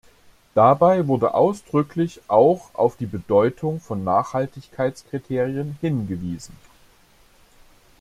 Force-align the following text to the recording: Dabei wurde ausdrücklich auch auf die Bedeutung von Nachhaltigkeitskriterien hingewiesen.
Dabei 0.55 1.05
wurde 1.05 1.35
ausdrücklich 1.35 2.21
auch 2.27 2.73
auf 2.73 2.95
die 2.97 3.05
Bedeutung 3.05 3.79
von 3.79 4.03
Nachhaltigkeitskriterien 4.03 5.77
hingewiesen. 5.79 6.57